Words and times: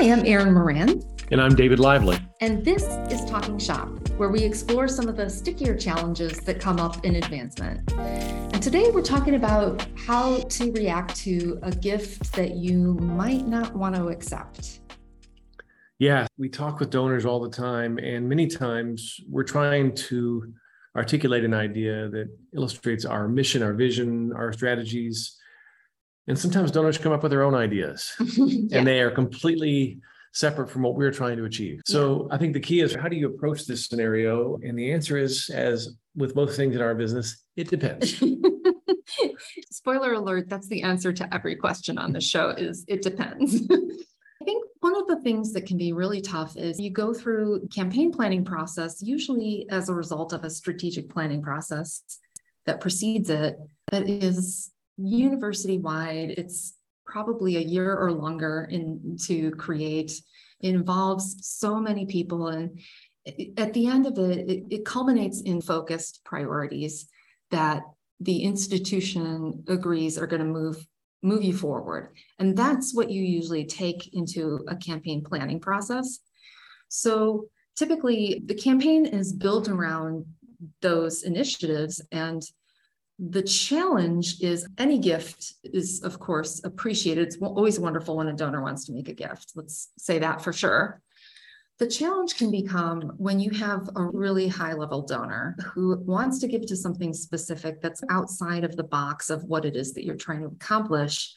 Hi, 0.00 0.12
I'm 0.12 0.24
Erin 0.24 0.54
Moran. 0.54 1.02
And 1.32 1.40
I'm 1.40 1.56
David 1.56 1.80
Lively. 1.80 2.20
And 2.40 2.64
this 2.64 2.84
is 3.12 3.24
Talking 3.28 3.58
Shop, 3.58 3.88
where 4.10 4.28
we 4.28 4.44
explore 4.44 4.86
some 4.86 5.08
of 5.08 5.16
the 5.16 5.28
stickier 5.28 5.74
challenges 5.74 6.38
that 6.42 6.60
come 6.60 6.78
up 6.78 7.04
in 7.04 7.16
advancement. 7.16 7.92
And 7.98 8.62
today 8.62 8.92
we're 8.92 9.02
talking 9.02 9.34
about 9.34 9.84
how 9.96 10.38
to 10.38 10.70
react 10.70 11.16
to 11.22 11.58
a 11.64 11.72
gift 11.72 12.32
that 12.34 12.54
you 12.54 12.94
might 12.94 13.48
not 13.48 13.74
want 13.74 13.96
to 13.96 14.06
accept. 14.06 14.82
Yeah, 15.98 16.28
we 16.38 16.48
talk 16.48 16.78
with 16.78 16.90
donors 16.90 17.26
all 17.26 17.40
the 17.40 17.50
time, 17.50 17.98
and 17.98 18.28
many 18.28 18.46
times 18.46 19.18
we're 19.28 19.42
trying 19.42 19.96
to 19.96 20.54
articulate 20.94 21.42
an 21.42 21.54
idea 21.54 22.08
that 22.10 22.28
illustrates 22.54 23.04
our 23.04 23.26
mission, 23.26 23.64
our 23.64 23.72
vision, 23.72 24.32
our 24.32 24.52
strategies. 24.52 25.37
And 26.28 26.38
sometimes 26.38 26.70
donors 26.70 26.98
come 26.98 27.12
up 27.12 27.22
with 27.22 27.32
their 27.32 27.42
own 27.42 27.54
ideas, 27.54 28.14
yeah. 28.36 28.78
and 28.78 28.86
they 28.86 29.00
are 29.00 29.10
completely 29.10 29.98
separate 30.32 30.68
from 30.68 30.82
what 30.82 30.94
we're 30.94 31.10
trying 31.10 31.36
to 31.38 31.44
achieve. 31.44 31.80
So 31.86 32.26
yeah. 32.28 32.34
I 32.34 32.38
think 32.38 32.52
the 32.52 32.60
key 32.60 32.80
is 32.80 32.94
how 32.94 33.08
do 33.08 33.16
you 33.16 33.28
approach 33.28 33.66
this 33.66 33.86
scenario? 33.86 34.58
And 34.62 34.78
the 34.78 34.92
answer 34.92 35.16
is, 35.16 35.50
as 35.50 35.96
with 36.14 36.36
most 36.36 36.56
things 36.56 36.76
in 36.76 36.82
our 36.82 36.94
business, 36.94 37.44
it 37.56 37.68
depends. 37.68 38.22
Spoiler 39.70 40.12
alert, 40.12 40.48
that's 40.48 40.68
the 40.68 40.82
answer 40.82 41.12
to 41.12 41.34
every 41.34 41.56
question 41.56 41.96
on 41.96 42.12
the 42.12 42.20
show 42.20 42.50
is 42.50 42.84
it 42.88 43.02
depends. 43.02 43.62
I 43.70 44.44
think 44.44 44.64
one 44.80 44.96
of 44.96 45.06
the 45.08 45.20
things 45.22 45.52
that 45.54 45.66
can 45.66 45.78
be 45.78 45.92
really 45.92 46.20
tough 46.20 46.56
is 46.56 46.78
you 46.78 46.90
go 46.90 47.14
through 47.14 47.68
campaign 47.74 48.12
planning 48.12 48.44
process, 48.44 49.02
usually 49.02 49.66
as 49.70 49.88
a 49.88 49.94
result 49.94 50.32
of 50.32 50.44
a 50.44 50.50
strategic 50.50 51.08
planning 51.08 51.42
process 51.42 52.02
that 52.66 52.80
precedes 52.80 53.30
it, 53.30 53.56
that 53.90 54.08
is 54.08 54.70
university 54.98 55.78
wide. 55.78 56.34
It's 56.36 56.74
probably 57.06 57.56
a 57.56 57.60
year 57.60 57.96
or 57.96 58.12
longer 58.12 58.68
in 58.70 59.16
to 59.26 59.50
create. 59.52 60.12
It 60.60 60.74
involves 60.74 61.46
so 61.46 61.80
many 61.80 62.04
people 62.04 62.48
and 62.48 62.78
at 63.56 63.74
the 63.74 63.86
end 63.86 64.06
of 64.06 64.18
it, 64.18 64.48
it, 64.48 64.64
it 64.70 64.84
culminates 64.84 65.40
in 65.42 65.60
focused 65.60 66.20
priorities 66.24 67.08
that 67.50 67.82
the 68.20 68.42
institution 68.42 69.64
agrees 69.68 70.18
are 70.18 70.26
going 70.26 70.42
to 70.42 70.48
move 70.48 70.84
move 71.22 71.42
you 71.42 71.52
forward 71.52 72.10
and 72.38 72.56
that's 72.56 72.94
what 72.94 73.10
you 73.10 73.20
usually 73.20 73.64
take 73.64 74.14
into 74.14 74.64
a 74.68 74.76
campaign 74.76 75.22
planning 75.24 75.58
process 75.58 76.20
so 76.88 77.46
typically 77.76 78.40
the 78.46 78.54
campaign 78.54 79.04
is 79.04 79.32
built 79.32 79.68
around 79.68 80.24
those 80.80 81.24
initiatives 81.24 82.00
and 82.12 82.42
the 83.18 83.42
challenge 83.42 84.40
is 84.40 84.66
any 84.78 84.98
gift 84.98 85.54
is, 85.64 86.02
of 86.02 86.20
course, 86.20 86.60
appreciated. 86.64 87.26
It's 87.26 87.36
always 87.38 87.80
wonderful 87.80 88.16
when 88.16 88.28
a 88.28 88.32
donor 88.32 88.62
wants 88.62 88.84
to 88.86 88.92
make 88.92 89.08
a 89.08 89.14
gift. 89.14 89.52
Let's 89.56 89.88
say 89.98 90.20
that 90.20 90.42
for 90.42 90.52
sure. 90.52 91.02
The 91.78 91.88
challenge 91.88 92.36
can 92.36 92.50
become 92.50 93.12
when 93.18 93.38
you 93.38 93.50
have 93.50 93.88
a 93.94 94.04
really 94.04 94.48
high 94.48 94.72
level 94.72 95.02
donor 95.02 95.56
who 95.64 95.96
wants 95.98 96.40
to 96.40 96.48
give 96.48 96.66
to 96.66 96.76
something 96.76 97.12
specific 97.12 97.80
that's 97.80 98.02
outside 98.10 98.64
of 98.64 98.76
the 98.76 98.84
box 98.84 99.30
of 99.30 99.44
what 99.44 99.64
it 99.64 99.76
is 99.76 99.94
that 99.94 100.04
you're 100.04 100.16
trying 100.16 100.40
to 100.40 100.48
accomplish 100.48 101.34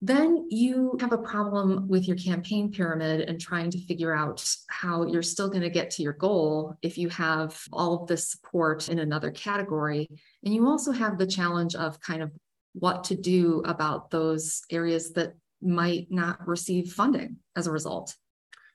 then 0.00 0.46
you 0.48 0.96
have 1.00 1.12
a 1.12 1.18
problem 1.18 1.88
with 1.88 2.06
your 2.06 2.16
campaign 2.16 2.70
pyramid 2.70 3.22
and 3.22 3.40
trying 3.40 3.70
to 3.70 3.84
figure 3.86 4.14
out 4.14 4.44
how 4.68 5.04
you're 5.04 5.22
still 5.22 5.48
going 5.48 5.62
to 5.62 5.70
get 5.70 5.90
to 5.90 6.02
your 6.02 6.12
goal 6.12 6.76
if 6.82 6.96
you 6.96 7.08
have 7.08 7.60
all 7.72 8.02
of 8.02 8.06
this 8.06 8.30
support 8.30 8.88
in 8.88 9.00
another 9.00 9.32
category. 9.32 10.08
And 10.44 10.54
you 10.54 10.68
also 10.68 10.92
have 10.92 11.18
the 11.18 11.26
challenge 11.26 11.74
of 11.74 12.00
kind 12.00 12.22
of 12.22 12.30
what 12.74 13.04
to 13.04 13.16
do 13.16 13.62
about 13.64 14.10
those 14.10 14.62
areas 14.70 15.12
that 15.14 15.34
might 15.60 16.06
not 16.10 16.46
receive 16.46 16.92
funding 16.92 17.36
as 17.56 17.66
a 17.66 17.72
result. 17.72 18.14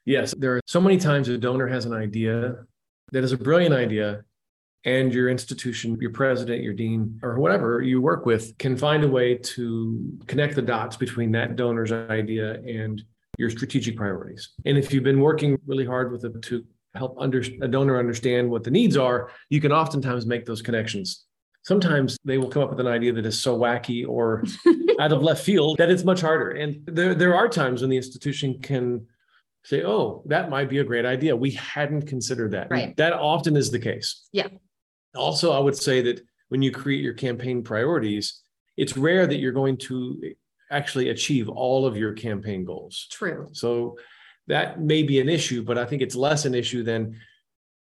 Yes, 0.06 0.34
there 0.38 0.58
are 0.58 0.62
so 0.68 0.82
many 0.82 0.98
times 0.98 1.30
a 1.30 1.38
donor 1.38 1.68
has 1.68 1.86
an 1.86 1.94
idea 1.94 2.56
that 3.14 3.24
is 3.24 3.32
a 3.32 3.38
brilliant 3.38 3.74
idea 3.74 4.24
and 4.86 5.14
your 5.14 5.30
institution, 5.30 5.98
your 6.02 6.12
president, 6.12 6.62
your 6.62 6.74
dean, 6.74 7.20
or 7.24 7.40
whatever 7.40 7.82
you 7.82 8.02
work 8.02 8.26
with 8.26 8.58
can 8.58 8.76
find 8.76 9.04
a 9.04 9.08
way 9.08 9.36
to 9.36 10.18
connect 10.28 10.56
the 10.56 10.62
dots 10.62 10.98
between 10.98 11.32
that 11.32 11.56
donor's 11.56 11.92
idea 11.92 12.56
and 12.62 13.02
your 13.38 13.50
strategic 13.50 13.96
priorities. 13.96 14.50
And 14.66 14.78
if 14.78 14.94
you've 14.94 15.04
been 15.04 15.22
working 15.22 15.58
really 15.66 15.86
hard 15.86 16.12
with 16.12 16.22
them 16.22 16.42
to 16.42 16.64
help 16.96 17.16
under, 17.20 17.44
a 17.62 17.68
donor 17.68 17.98
understand 17.98 18.50
what 18.50 18.64
the 18.64 18.72
needs 18.72 18.98
are, 18.98 19.32
you 19.50 19.60
can 19.60 19.72
oftentimes 19.72 20.26
make 20.26 20.46
those 20.46 20.62
connections. 20.62 21.26
Sometimes 21.64 22.18
they 22.26 22.38
will 22.38 22.50
come 22.50 22.62
up 22.62 22.70
with 22.70 22.80
an 22.82 22.88
idea 22.88 23.14
that 23.14 23.26
is 23.26 23.40
so 23.40 23.58
wacky 23.58 24.06
or 24.08 24.44
out 25.00 25.14
of 25.14 25.24
left 25.24 25.44
field 25.44 25.78
that 25.78 25.90
it's 25.90 26.04
much 26.04 26.20
harder. 26.20 26.52
And 26.52 26.86
there, 26.86 27.16
there 27.16 27.36
are 27.36 27.48
times 27.48 27.82
when 27.82 27.90
the 27.90 27.98
institution 27.98 28.60
can 28.62 29.08
say, 29.64 29.84
oh, 29.84 30.24
that 30.26 30.50
might 30.50 30.70
be 30.70 30.80
a 30.80 30.84
great 30.84 31.06
idea. 31.06 31.36
We 31.36 31.52
hadn't 31.52 32.04
considered 32.04 32.52
that. 32.52 32.70
Right. 32.70 32.96
That 32.98 33.14
often 33.14 33.56
is 33.56 33.72
the 33.72 33.80
case. 33.80 34.28
Yeah. 34.34 34.48
Also, 35.16 35.52
I 35.52 35.60
would 35.60 35.76
say 35.76 36.02
that 36.02 36.22
when 36.50 36.62
you 36.62 36.72
create 36.72 37.04
your 37.04 37.14
campaign 37.14 37.64
priorities, 37.64 38.42
it's 38.78 38.98
rare 38.98 39.28
that 39.28 39.38
you're 39.38 39.52
going 39.52 39.78
to 39.78 40.34
actually 40.72 41.10
achieve 41.10 41.50
all 41.50 41.86
of 41.86 41.96
your 41.96 42.14
campaign 42.14 42.66
goals. 42.66 43.08
True. 43.12 43.50
So 43.52 43.98
that 44.48 44.82
may 44.82 45.04
be 45.04 45.20
an 45.20 45.30
issue, 45.30 45.64
but 45.64 45.78
I 45.78 45.86
think 45.86 46.02
it's 46.02 46.16
less 46.16 46.46
an 46.46 46.56
issue 46.56 46.84
than 46.84 47.20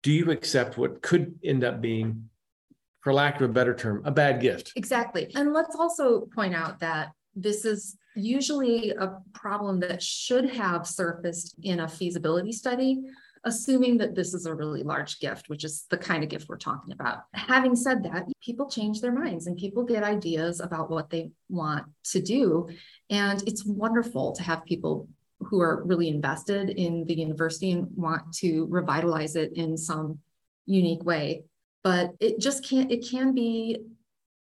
do 0.04 0.12
you 0.12 0.30
accept 0.32 0.78
what 0.78 1.02
could 1.02 1.36
end 1.44 1.64
up 1.64 1.82
being, 1.82 2.30
for 3.02 3.14
lack 3.14 3.42
of 3.42 3.50
a 3.50 3.54
better 3.54 3.74
term, 3.74 4.02
a 4.06 4.12
bad 4.12 4.42
gift? 4.42 4.74
Exactly. 4.76 5.32
And 5.36 5.54
let's 5.54 5.76
also 5.76 6.22
point 6.36 6.54
out 6.54 6.80
that 6.80 7.12
this 7.36 7.66
is 7.66 7.98
usually 8.16 8.92
a 8.92 9.18
problem 9.34 9.80
that 9.82 10.02
should 10.02 10.50
have 10.50 10.88
surfaced 10.88 11.56
in 11.64 11.82
a 11.82 11.88
feasibility 11.88 12.52
study 12.52 13.04
assuming 13.46 13.98
that 14.00 14.16
this 14.16 14.34
is 14.34 14.48
a 14.48 14.54
really 14.54 14.82
large 14.82 15.20
gift, 15.20 15.50
which 15.50 15.64
is 15.64 15.86
the 15.92 15.98
kind 15.98 16.24
of 16.24 16.30
gift 16.30 16.50
we're 16.50 16.58
talking 16.58 16.92
about. 16.92 17.20
Having 17.34 17.76
said 17.76 18.04
that, 18.04 18.26
people 18.44 18.70
change 18.70 19.02
their 19.02 19.12
minds 19.12 19.46
and 19.46 19.56
people 19.56 19.84
get 19.84 20.04
ideas 20.04 20.60
about 20.60 20.90
what 20.90 21.12
they 21.12 21.30
want 21.48 21.86
to 22.06 22.22
do. 22.22 22.68
And 23.12 23.42
it's 23.48 23.64
wonderful 23.64 24.34
to 24.34 24.44
have 24.44 24.66
people 24.66 25.08
who 25.42 25.62
are 25.62 25.84
really 25.84 26.10
invested 26.10 26.72
in 26.72 27.06
the 27.06 27.14
university 27.14 27.72
and 27.72 27.88
want 27.96 28.34
to 28.34 28.66
revitalize 28.66 29.36
it 29.36 29.54
in 29.54 29.78
some 29.78 30.18
unique 30.66 31.04
way. 31.04 31.44
But 31.84 32.16
it 32.20 32.40
just 32.40 32.68
can't, 32.68 32.92
it 32.92 33.06
can 33.08 33.36
be 33.36 33.78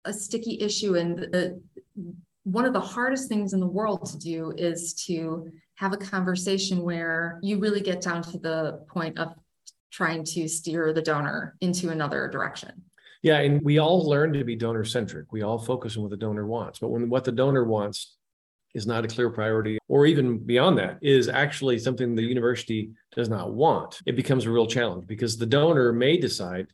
a 0.04 0.12
sticky 0.12 0.60
issue. 0.60 0.96
And 0.96 1.18
the, 1.18 1.62
one 2.44 2.66
of 2.66 2.74
the 2.74 2.80
hardest 2.80 3.28
things 3.28 3.54
in 3.54 3.60
the 3.60 3.66
world 3.66 4.04
to 4.06 4.18
do 4.18 4.52
is 4.58 4.92
to 5.06 5.50
have 5.80 5.94
a 5.94 5.96
conversation 5.96 6.82
where 6.82 7.40
you 7.42 7.58
really 7.58 7.80
get 7.80 8.02
down 8.02 8.22
to 8.22 8.38
the 8.38 8.84
point 8.90 9.18
of 9.18 9.34
trying 9.90 10.22
to 10.22 10.46
steer 10.46 10.92
the 10.92 11.00
donor 11.00 11.56
into 11.62 11.88
another 11.88 12.28
direction. 12.28 12.70
Yeah, 13.22 13.38
and 13.38 13.62
we 13.62 13.78
all 13.78 14.06
learn 14.06 14.34
to 14.34 14.44
be 14.44 14.56
donor 14.56 14.84
centric. 14.84 15.32
We 15.32 15.40
all 15.40 15.58
focus 15.58 15.96
on 15.96 16.02
what 16.02 16.10
the 16.10 16.18
donor 16.18 16.46
wants, 16.46 16.80
but 16.80 16.90
when 16.90 17.08
what 17.08 17.24
the 17.24 17.32
donor 17.32 17.64
wants 17.64 18.16
is 18.74 18.86
not 18.86 19.06
a 19.06 19.08
clear 19.08 19.30
priority, 19.30 19.78
or 19.88 20.04
even 20.04 20.38
beyond 20.38 20.76
that, 20.76 20.98
is 21.00 21.30
actually 21.30 21.78
something 21.78 22.14
the 22.14 22.22
university 22.22 22.90
does 23.16 23.30
not 23.30 23.54
want, 23.54 24.00
it 24.04 24.16
becomes 24.16 24.44
a 24.44 24.50
real 24.50 24.66
challenge 24.66 25.06
because 25.06 25.38
the 25.38 25.46
donor 25.46 25.94
may 25.94 26.18
decide 26.18 26.66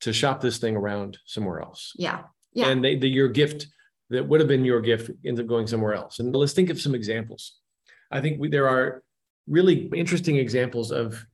to 0.00 0.12
shop 0.12 0.40
this 0.40 0.58
thing 0.58 0.74
around 0.74 1.18
somewhere 1.24 1.60
else. 1.60 1.92
Yeah. 1.96 2.22
Yeah. 2.52 2.66
And 2.66 2.84
they, 2.84 2.96
the, 2.96 3.08
your 3.08 3.28
gift 3.28 3.68
that 4.10 4.26
would 4.26 4.40
have 4.40 4.48
been 4.48 4.64
your 4.64 4.80
gift 4.80 5.12
ends 5.24 5.38
up 5.38 5.46
going 5.46 5.68
somewhere 5.68 5.94
else. 5.94 6.18
And 6.18 6.34
let's 6.34 6.52
think 6.52 6.68
of 6.68 6.80
some 6.80 6.96
examples. 6.96 7.59
I 8.10 8.20
think 8.20 8.40
we, 8.40 8.48
there 8.48 8.68
are 8.68 9.02
really 9.46 9.90
interesting 9.94 10.36
examples 10.36 10.90
of 10.90 11.24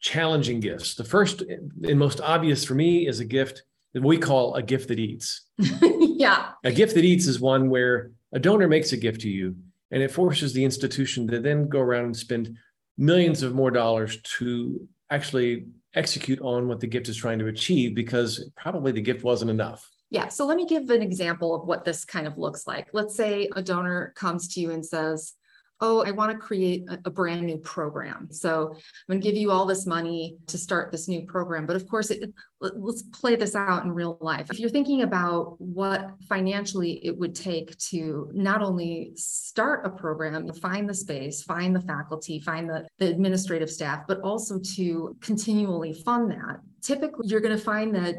challenging 0.00 0.60
gifts. 0.60 0.94
The 0.94 1.04
first 1.04 1.42
and 1.42 1.98
most 1.98 2.20
obvious 2.20 2.64
for 2.64 2.74
me 2.74 3.06
is 3.06 3.20
a 3.20 3.24
gift 3.24 3.62
that 3.94 4.02
we 4.02 4.18
call 4.18 4.54
a 4.54 4.62
gift 4.62 4.88
that 4.88 4.98
eats. 4.98 5.46
yeah. 5.82 6.50
A 6.64 6.72
gift 6.72 6.94
that 6.94 7.04
eats 7.04 7.26
is 7.26 7.40
one 7.40 7.70
where 7.70 8.10
a 8.32 8.38
donor 8.38 8.68
makes 8.68 8.92
a 8.92 8.96
gift 8.96 9.20
to 9.22 9.30
you 9.30 9.56
and 9.90 10.02
it 10.02 10.10
forces 10.10 10.52
the 10.52 10.64
institution 10.64 11.26
to 11.28 11.40
then 11.40 11.68
go 11.68 11.78
around 11.78 12.04
and 12.04 12.16
spend 12.16 12.56
millions 12.98 13.42
of 13.42 13.54
more 13.54 13.70
dollars 13.70 14.20
to 14.22 14.88
actually 15.10 15.66
execute 15.94 16.40
on 16.40 16.66
what 16.66 16.80
the 16.80 16.86
gift 16.86 17.08
is 17.08 17.16
trying 17.16 17.38
to 17.38 17.46
achieve 17.46 17.94
because 17.94 18.50
probably 18.56 18.92
the 18.92 19.00
gift 19.00 19.22
wasn't 19.22 19.50
enough. 19.50 19.88
Yeah. 20.10 20.28
So 20.28 20.46
let 20.46 20.56
me 20.56 20.66
give 20.66 20.90
an 20.90 21.02
example 21.02 21.54
of 21.54 21.66
what 21.66 21.84
this 21.84 22.04
kind 22.04 22.26
of 22.26 22.36
looks 22.38 22.66
like. 22.66 22.88
Let's 22.92 23.16
say 23.16 23.48
a 23.54 23.62
donor 23.62 24.12
comes 24.16 24.48
to 24.54 24.60
you 24.60 24.70
and 24.70 24.84
says, 24.84 25.34
oh, 25.84 26.02
I 26.02 26.12
want 26.12 26.32
to 26.32 26.38
create 26.38 26.84
a, 26.88 26.98
a, 27.04 27.10
brand 27.10 27.42
new 27.44 27.58
program. 27.58 28.28
So 28.30 28.70
I'm 28.72 29.06
going 29.08 29.20
to 29.20 29.28
give 29.28 29.36
you 29.36 29.50
all 29.50 29.66
this 29.66 29.86
money 29.86 30.36
to 30.46 30.56
start 30.56 30.90
this 30.90 31.08
new 31.08 31.26
program. 31.26 31.66
But 31.66 31.76
of 31.76 31.86
course, 31.86 32.10
it, 32.10 32.32
let's 32.60 33.02
play 33.02 33.36
this 33.36 33.54
out 33.54 33.84
in 33.84 33.92
real 33.92 34.16
life. 34.20 34.50
If 34.50 34.58
you're 34.58 34.70
thinking 34.70 35.02
about 35.02 35.60
what 35.60 36.10
financially 36.26 37.04
it 37.04 37.16
would 37.16 37.34
take 37.34 37.76
to 37.90 38.30
not 38.32 38.62
only 38.62 39.12
start 39.14 39.84
a 39.84 39.90
program, 39.90 40.50
find 40.54 40.88
the 40.88 40.94
space, 40.94 41.42
find 41.42 41.76
the 41.76 41.82
faculty, 41.82 42.40
find 42.40 42.68
the, 42.68 42.86
the 42.98 43.10
administrative 43.10 43.70
staff, 43.70 44.04
but 44.08 44.20
also 44.22 44.58
to 44.76 45.14
continually 45.20 45.92
fund 45.92 46.30
that, 46.30 46.60
typically 46.80 47.26
you're 47.28 47.40
going 47.40 47.56
to 47.56 47.62
find 47.62 47.94
that 47.94 48.14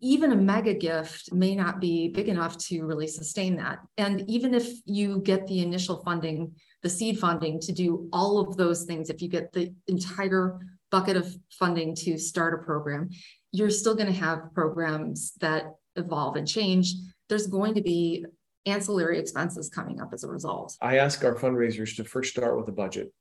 even 0.00 0.32
a 0.32 0.36
mega 0.36 0.74
gift 0.74 1.32
may 1.32 1.54
not 1.54 1.80
be 1.80 2.08
big 2.08 2.28
enough 2.28 2.56
to 2.58 2.84
really 2.84 3.06
sustain 3.06 3.56
that. 3.56 3.78
And 3.96 4.28
even 4.28 4.54
if 4.54 4.68
you 4.84 5.20
get 5.20 5.46
the 5.46 5.60
initial 5.60 6.02
funding, 6.04 6.54
the 6.82 6.90
seed 6.90 7.18
funding 7.18 7.60
to 7.60 7.72
do 7.72 8.08
all 8.12 8.38
of 8.38 8.56
those 8.56 8.84
things, 8.84 9.10
if 9.10 9.22
you 9.22 9.28
get 9.28 9.52
the 9.52 9.74
entire 9.86 10.58
bucket 10.90 11.16
of 11.16 11.34
funding 11.50 11.94
to 11.96 12.18
start 12.18 12.54
a 12.54 12.64
program, 12.64 13.10
you're 13.52 13.70
still 13.70 13.94
going 13.94 14.12
to 14.12 14.18
have 14.18 14.54
programs 14.54 15.32
that 15.40 15.64
evolve 15.96 16.36
and 16.36 16.46
change. 16.46 16.94
There's 17.28 17.46
going 17.46 17.74
to 17.74 17.82
be 17.82 18.24
ancillary 18.66 19.18
expenses 19.18 19.68
coming 19.68 20.00
up 20.00 20.10
as 20.12 20.24
a 20.24 20.28
result. 20.28 20.76
I 20.80 20.98
ask 20.98 21.24
our 21.24 21.34
fundraisers 21.34 21.96
to 21.96 22.04
first 22.04 22.32
start 22.32 22.56
with 22.56 22.68
a 22.68 22.72
budget. 22.72 23.12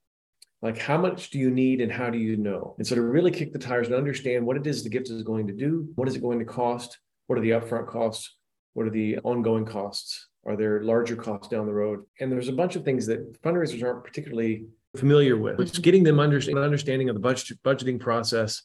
Like, 0.65 0.79
how 0.79 0.97
much 0.97 1.29
do 1.29 1.37
you 1.37 1.51
need 1.51 1.79
and 1.79 1.91
how 1.91 2.09
do 2.09 2.17
you 2.17 2.37
know? 2.37 2.73
And 2.79 2.87
so 2.87 2.95
to 2.95 3.01
really 3.03 3.29
kick 3.29 3.53
the 3.53 3.59
tires 3.59 3.85
and 3.85 3.95
understand 3.95 4.43
what 4.43 4.57
it 4.57 4.65
is 4.65 4.83
the 4.83 4.89
gift 4.89 5.11
is 5.11 5.21
going 5.21 5.45
to 5.45 5.53
do, 5.53 5.87
what 5.93 6.07
is 6.07 6.15
it 6.15 6.23
going 6.23 6.39
to 6.39 6.45
cost, 6.45 6.97
what 7.27 7.37
are 7.37 7.41
the 7.43 7.51
upfront 7.51 7.85
costs, 7.85 8.37
what 8.73 8.87
are 8.87 8.89
the 8.89 9.19
ongoing 9.19 9.63
costs, 9.63 10.27
are 10.43 10.57
there 10.57 10.81
larger 10.81 11.15
costs 11.15 11.49
down 11.49 11.67
the 11.67 11.71
road? 11.71 12.03
And 12.19 12.31
there's 12.31 12.47
a 12.47 12.51
bunch 12.51 12.75
of 12.75 12.83
things 12.83 13.05
that 13.05 13.39
fundraisers 13.43 13.83
aren't 13.83 14.03
particularly 14.03 14.65
familiar 14.97 15.37
with. 15.37 15.59
It's 15.59 15.77
getting 15.77 16.03
them 16.03 16.19
under, 16.19 16.37
an 16.37 16.57
understanding 16.57 17.09
of 17.09 17.15
the 17.15 17.21
budget, 17.21 17.61
budgeting 17.63 17.99
process 17.99 18.63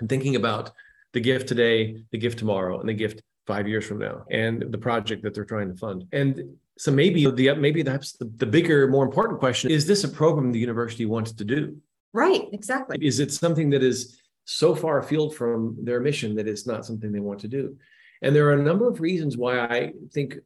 and 0.00 0.08
thinking 0.08 0.34
about 0.34 0.72
the 1.12 1.20
gift 1.20 1.46
today, 1.46 2.02
the 2.10 2.18
gift 2.18 2.40
tomorrow, 2.40 2.80
and 2.80 2.88
the 2.88 2.94
gift 2.94 3.22
five 3.46 3.68
years 3.68 3.86
from 3.86 3.98
now, 3.98 4.24
and 4.28 4.72
the 4.72 4.78
project 4.78 5.22
that 5.22 5.34
they're 5.34 5.44
trying 5.44 5.70
to 5.70 5.76
fund. 5.78 6.04
And 6.10 6.56
so 6.78 6.90
maybe 6.90 7.30
the 7.30 7.54
maybe 7.54 7.82
that's 7.82 8.12
the, 8.12 8.24
the 8.36 8.46
bigger, 8.46 8.88
more 8.88 9.04
important 9.04 9.38
question: 9.38 9.70
Is 9.70 9.86
this 9.86 10.04
a 10.04 10.08
program 10.08 10.52
the 10.52 10.58
university 10.58 11.06
wants 11.06 11.32
to 11.32 11.44
do? 11.44 11.76
Right. 12.12 12.48
Exactly. 12.52 12.98
Is 13.00 13.20
it 13.20 13.32
something 13.32 13.70
that 13.70 13.82
is 13.82 14.20
so 14.44 14.74
far 14.74 14.98
afield 14.98 15.34
from 15.34 15.76
their 15.82 16.00
mission 16.00 16.34
that 16.36 16.48
it's 16.48 16.66
not 16.66 16.84
something 16.84 17.12
they 17.12 17.20
want 17.20 17.40
to 17.40 17.48
do? 17.48 17.76
And 18.22 18.34
there 18.34 18.48
are 18.48 18.54
a 18.54 18.62
number 18.62 18.88
of 18.88 19.00
reasons 19.00 19.36
why 19.36 19.60
I 19.60 19.92
think 20.12 20.36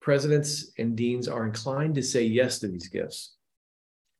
presidents 0.00 0.70
and 0.78 0.96
deans 0.96 1.28
are 1.28 1.46
inclined 1.46 1.94
to 1.96 2.02
say 2.02 2.22
yes 2.22 2.58
to 2.60 2.68
these 2.68 2.88
gifts. 2.88 3.34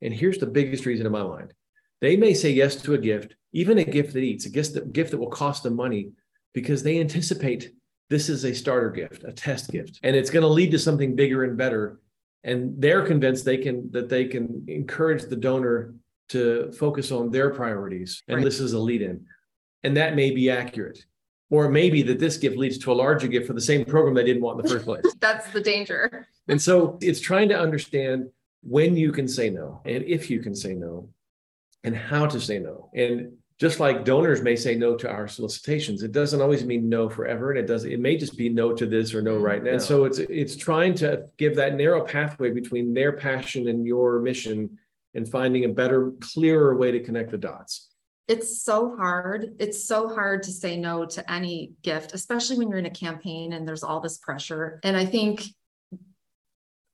And 0.02 0.12
here's 0.12 0.38
the 0.38 0.46
biggest 0.46 0.87
reason 0.87 1.06
in 1.06 1.12
my 1.12 1.22
mind. 1.22 1.54
They 2.00 2.16
may 2.16 2.34
say 2.34 2.50
yes 2.50 2.76
to 2.82 2.94
a 2.94 2.99
gift, 2.99 3.34
even 3.52 3.78
a 3.78 3.84
gift 3.84 4.12
that 4.12 4.20
eats, 4.20 4.46
a 4.46 4.50
gift 4.50 4.75
that, 4.75 4.92
gift 4.92 5.12
that 5.12 5.19
will 5.19 5.31
cost 5.31 5.62
them 5.62 5.76
money, 5.76 6.10
because 6.52 6.82
they 6.82 7.00
anticipate 7.00 7.72
this 8.08 8.28
is 8.28 8.44
a 8.44 8.54
starter 8.54 8.90
gift, 8.90 9.24
a 9.24 9.32
test 9.32 9.70
gift, 9.70 9.98
and 10.02 10.14
it's 10.14 10.30
going 10.30 10.42
to 10.42 10.48
lead 10.48 10.70
to 10.70 10.78
something 10.78 11.16
bigger 11.16 11.44
and 11.44 11.56
better. 11.56 12.00
And 12.44 12.80
they're 12.80 13.04
convinced 13.04 13.44
they 13.44 13.56
can 13.56 13.90
that 13.90 14.08
they 14.08 14.26
can 14.26 14.64
encourage 14.68 15.24
the 15.24 15.36
donor 15.36 15.94
to 16.28 16.72
focus 16.72 17.12
on 17.12 17.30
their 17.30 17.50
priorities. 17.50 18.22
And 18.28 18.36
right. 18.36 18.44
this 18.44 18.60
is 18.60 18.72
a 18.72 18.78
lead 18.78 19.02
in. 19.02 19.24
And 19.82 19.96
that 19.96 20.16
may 20.16 20.30
be 20.30 20.50
accurate. 20.50 21.04
Or 21.48 21.68
maybe 21.68 22.02
that 22.02 22.18
this 22.18 22.36
gift 22.36 22.56
leads 22.56 22.78
to 22.78 22.92
a 22.92 22.94
larger 22.94 23.28
gift 23.28 23.46
for 23.46 23.52
the 23.52 23.60
same 23.60 23.84
program 23.84 24.14
they 24.14 24.24
didn't 24.24 24.42
want 24.42 24.58
in 24.58 24.66
the 24.66 24.72
first 24.72 24.84
place. 24.84 25.04
That's 25.20 25.48
the 25.50 25.60
danger. 25.60 26.26
And 26.48 26.60
so 26.60 26.98
it's 27.00 27.20
trying 27.20 27.48
to 27.50 27.58
understand 27.58 28.28
when 28.62 28.96
you 28.96 29.12
can 29.12 29.28
say 29.28 29.48
no 29.48 29.80
and 29.84 30.02
if 30.04 30.28
you 30.28 30.40
can 30.40 30.56
say 30.56 30.74
no 30.74 31.08
and 31.84 31.96
how 31.96 32.26
to 32.26 32.40
say 32.40 32.58
no. 32.58 32.90
And 32.94 33.32
just 33.58 33.80
like 33.80 34.04
donors 34.04 34.42
may 34.42 34.54
say 34.54 34.74
no 34.74 34.96
to 34.96 35.10
our 35.10 35.26
solicitations, 35.26 36.02
it 36.02 36.12
doesn't 36.12 36.42
always 36.42 36.64
mean 36.64 36.88
no 36.88 37.08
forever. 37.08 37.50
And 37.50 37.58
it 37.58 37.66
does, 37.66 37.84
it 37.84 38.00
may 38.00 38.16
just 38.16 38.36
be 38.36 38.50
no 38.50 38.74
to 38.74 38.86
this 38.86 39.14
or 39.14 39.22
no 39.22 39.38
mm, 39.38 39.42
right 39.42 39.62
now. 39.62 39.72
And 39.72 39.82
so 39.82 40.04
it's 40.04 40.18
it's 40.18 40.56
trying 40.56 40.94
to 40.96 41.26
give 41.38 41.56
that 41.56 41.74
narrow 41.74 42.04
pathway 42.04 42.50
between 42.50 42.92
their 42.92 43.12
passion 43.12 43.68
and 43.68 43.86
your 43.86 44.20
mission 44.20 44.78
and 45.14 45.26
finding 45.26 45.64
a 45.64 45.68
better, 45.68 46.12
clearer 46.20 46.76
way 46.76 46.90
to 46.90 47.00
connect 47.00 47.30
the 47.30 47.38
dots. 47.38 47.88
It's 48.28 48.62
so 48.62 48.96
hard. 48.96 49.56
It's 49.58 49.86
so 49.86 50.12
hard 50.12 50.42
to 50.42 50.52
say 50.52 50.76
no 50.76 51.06
to 51.06 51.32
any 51.32 51.72
gift, 51.82 52.12
especially 52.12 52.58
when 52.58 52.68
you're 52.68 52.78
in 52.78 52.86
a 52.86 52.90
campaign 52.90 53.52
and 53.52 53.66
there's 53.66 53.84
all 53.84 54.00
this 54.00 54.18
pressure. 54.18 54.80
And 54.82 54.96
I 54.96 55.06
think 55.06 55.44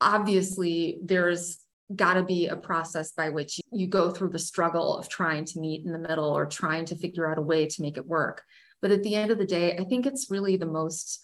obviously 0.00 0.98
there's 1.02 1.58
got 1.94 2.14
to 2.14 2.22
be 2.22 2.46
a 2.46 2.56
process 2.56 3.12
by 3.12 3.28
which 3.28 3.60
you 3.70 3.86
go 3.86 4.10
through 4.10 4.30
the 4.30 4.38
struggle 4.38 4.96
of 4.96 5.08
trying 5.08 5.44
to 5.44 5.60
meet 5.60 5.84
in 5.84 5.92
the 5.92 5.98
middle 5.98 6.30
or 6.30 6.46
trying 6.46 6.84
to 6.86 6.96
figure 6.96 7.30
out 7.30 7.38
a 7.38 7.42
way 7.42 7.66
to 7.66 7.82
make 7.82 7.96
it 7.96 8.06
work. 8.06 8.42
But 8.80 8.90
at 8.90 9.02
the 9.02 9.14
end 9.14 9.30
of 9.30 9.38
the 9.38 9.46
day, 9.46 9.76
I 9.76 9.84
think 9.84 10.06
it's 10.06 10.30
really 10.30 10.56
the 10.56 10.66
most 10.66 11.20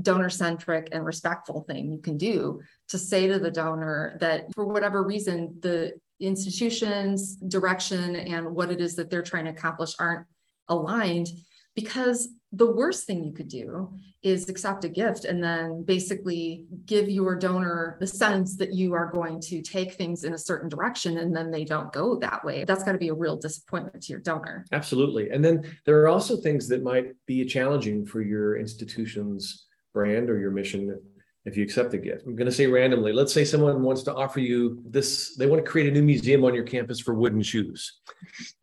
donor 0.00 0.30
centric 0.30 0.88
and 0.92 1.04
respectful 1.04 1.62
thing 1.62 1.92
you 1.92 1.98
can 1.98 2.16
do 2.16 2.60
to 2.88 2.98
say 2.98 3.26
to 3.26 3.38
the 3.38 3.50
donor 3.50 4.16
that 4.20 4.52
for 4.54 4.64
whatever 4.64 5.02
reason, 5.02 5.58
the 5.60 5.92
institution's 6.20 7.36
direction 7.36 8.16
and 8.16 8.54
what 8.54 8.70
it 8.70 8.80
is 8.80 8.96
that 8.96 9.10
they're 9.10 9.22
trying 9.22 9.44
to 9.44 9.50
accomplish 9.50 9.94
aren't 9.98 10.26
aligned 10.68 11.28
because 11.74 12.28
the 12.52 12.70
worst 12.70 13.06
thing 13.06 13.24
you 13.24 13.32
could 13.32 13.48
do 13.48 13.90
is 14.22 14.48
accept 14.48 14.84
a 14.84 14.88
gift 14.88 15.24
and 15.24 15.42
then 15.42 15.82
basically 15.82 16.66
give 16.84 17.08
your 17.08 17.34
donor 17.34 17.96
the 17.98 18.06
sense 18.06 18.56
that 18.56 18.74
you 18.74 18.92
are 18.92 19.10
going 19.10 19.40
to 19.40 19.62
take 19.62 19.94
things 19.94 20.24
in 20.24 20.34
a 20.34 20.38
certain 20.38 20.68
direction 20.68 21.18
and 21.18 21.34
then 21.34 21.50
they 21.50 21.64
don't 21.64 21.92
go 21.92 22.16
that 22.18 22.44
way. 22.44 22.64
That's 22.64 22.84
got 22.84 22.92
to 22.92 22.98
be 22.98 23.08
a 23.08 23.14
real 23.14 23.36
disappointment 23.36 24.02
to 24.04 24.12
your 24.12 24.20
donor. 24.20 24.66
Absolutely. 24.70 25.30
And 25.30 25.42
then 25.44 25.64
there 25.86 26.00
are 26.02 26.08
also 26.08 26.36
things 26.36 26.68
that 26.68 26.82
might 26.82 27.14
be 27.26 27.44
challenging 27.46 28.04
for 28.04 28.20
your 28.20 28.58
institution's 28.58 29.66
brand 29.94 30.28
or 30.28 30.38
your 30.38 30.50
mission 30.50 31.00
if 31.44 31.56
you 31.56 31.64
accept 31.64 31.90
the 31.90 31.98
gift. 31.98 32.24
I'm 32.26 32.36
going 32.36 32.46
to 32.46 32.52
say 32.52 32.66
randomly, 32.66 33.12
let's 33.12 33.32
say 33.32 33.44
someone 33.44 33.82
wants 33.82 34.02
to 34.04 34.14
offer 34.14 34.40
you 34.40 34.80
this, 34.86 35.34
they 35.36 35.46
want 35.46 35.64
to 35.64 35.68
create 35.68 35.88
a 35.88 35.90
new 35.90 36.02
museum 36.02 36.44
on 36.44 36.54
your 36.54 36.64
campus 36.64 37.00
for 37.00 37.14
wooden 37.14 37.42
shoes. 37.42 38.00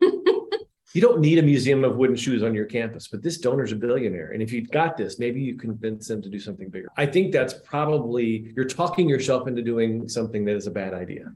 you 0.92 1.00
don't 1.00 1.20
need 1.20 1.38
a 1.38 1.42
museum 1.42 1.84
of 1.84 1.96
wooden 1.96 2.16
shoes 2.16 2.42
on 2.42 2.54
your 2.54 2.64
campus, 2.64 3.08
but 3.08 3.22
this 3.22 3.38
donor's 3.38 3.72
a 3.72 3.76
billionaire. 3.76 4.32
And 4.32 4.42
if 4.42 4.52
you've 4.52 4.70
got 4.70 4.96
this, 4.96 5.18
maybe 5.18 5.40
you 5.40 5.56
convince 5.56 6.08
them 6.08 6.20
to 6.22 6.28
do 6.28 6.38
something 6.38 6.68
bigger. 6.68 6.88
I 6.96 7.06
think 7.06 7.32
that's 7.32 7.54
probably, 7.54 8.52
you're 8.56 8.64
talking 8.64 9.08
yourself 9.08 9.46
into 9.46 9.62
doing 9.62 10.08
something 10.08 10.44
that 10.46 10.56
is 10.56 10.66
a 10.66 10.70
bad 10.70 10.92
idea. 10.94 11.32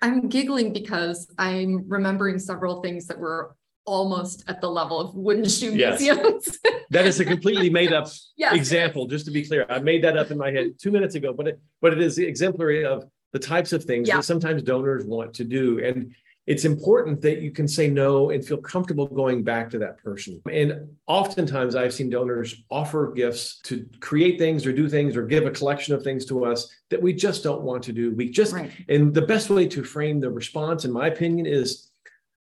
I'm 0.00 0.28
giggling 0.28 0.72
because 0.72 1.28
I'm 1.38 1.88
remembering 1.88 2.38
several 2.38 2.80
things 2.82 3.06
that 3.06 3.18
were 3.18 3.56
almost 3.84 4.44
at 4.46 4.60
the 4.60 4.70
level 4.70 5.00
of 5.00 5.14
wooden 5.14 5.48
shoe 5.48 5.74
yes. 5.74 6.00
museums. 6.00 6.58
that 6.90 7.06
is 7.06 7.18
a 7.18 7.24
completely 7.24 7.70
made 7.70 7.92
up 7.92 8.08
yes. 8.36 8.54
example, 8.54 9.06
just 9.06 9.24
to 9.24 9.30
be 9.30 9.44
clear. 9.44 9.66
I 9.68 9.80
made 9.80 10.04
that 10.04 10.16
up 10.16 10.30
in 10.30 10.38
my 10.38 10.50
head 10.50 10.74
two 10.80 10.90
minutes 10.90 11.14
ago, 11.16 11.32
but 11.32 11.48
it, 11.48 11.60
but 11.80 11.92
it 11.92 12.00
is 12.00 12.18
exemplary 12.18 12.84
of 12.84 13.04
the 13.32 13.38
types 13.38 13.72
of 13.72 13.84
things 13.84 14.08
yeah. 14.08 14.16
that 14.16 14.22
sometimes 14.22 14.62
donors 14.62 15.04
want 15.04 15.34
to 15.34 15.44
do. 15.44 15.82
And 15.84 16.14
it's 16.46 16.64
important 16.64 17.20
that 17.22 17.40
you 17.40 17.52
can 17.52 17.68
say 17.68 17.88
no 17.88 18.30
and 18.30 18.44
feel 18.44 18.56
comfortable 18.56 19.06
going 19.06 19.44
back 19.44 19.70
to 19.70 19.78
that 19.78 19.98
person. 19.98 20.42
And 20.50 20.88
oftentimes 21.06 21.76
I've 21.76 21.94
seen 21.94 22.10
donors 22.10 22.64
offer 22.68 23.12
gifts 23.12 23.60
to 23.64 23.86
create 24.00 24.38
things 24.38 24.66
or 24.66 24.72
do 24.72 24.88
things 24.88 25.16
or 25.16 25.24
give 25.24 25.46
a 25.46 25.50
collection 25.50 25.94
of 25.94 26.02
things 26.02 26.26
to 26.26 26.44
us 26.44 26.68
that 26.90 27.00
we 27.00 27.12
just 27.12 27.44
don't 27.44 27.62
want 27.62 27.84
to 27.84 27.92
do. 27.92 28.12
We 28.12 28.28
just, 28.28 28.54
right. 28.54 28.72
and 28.88 29.14
the 29.14 29.22
best 29.22 29.50
way 29.50 29.68
to 29.68 29.84
frame 29.84 30.18
the 30.18 30.30
response, 30.30 30.84
in 30.84 30.90
my 30.90 31.06
opinion, 31.06 31.46
is 31.46 31.90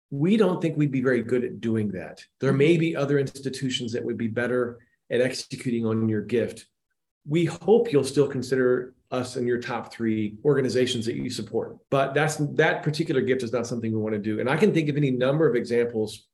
we 0.09 0.37
don't 0.37 0.61
think 0.61 0.77
we'd 0.77 0.91
be 0.91 1.01
very 1.01 1.21
good 1.21 1.43
at 1.43 1.59
doing 1.59 1.89
that. 1.89 2.23
There 2.39 2.53
may 2.53 2.77
be 2.77 2.95
other 2.95 3.19
institutions 3.19 3.91
that 3.91 4.03
would 4.03 4.17
be 4.17 4.27
better 4.27 4.79
at 5.09 5.19
executing 5.19 5.85
on 5.85 6.07
your 6.07 6.21
gift. 6.21 6.65
We 7.27 7.45
hope 7.45 7.91
you'll 7.91 8.03
still 8.05 8.27
consider 8.27 8.93
us 9.11 9.35
and 9.35 9.47
your 9.47 9.59
top 9.59 9.93
three 9.93 10.37
organizations 10.45 11.05
that 11.05 11.15
you 11.15 11.29
support. 11.29 11.77
But 11.89 12.13
that's 12.13 12.37
that 12.37 12.81
particular 12.81 13.21
gift 13.21 13.43
is 13.43 13.51
not 13.51 13.67
something 13.67 13.91
we 13.91 13.97
want 13.97 14.13
to 14.13 14.19
do. 14.19 14.39
And 14.39 14.49
I 14.49 14.57
can 14.57 14.73
think 14.73 14.89
of 14.89 14.97
any 14.97 15.11
number 15.11 15.47
of 15.47 15.55
examples 15.55 16.27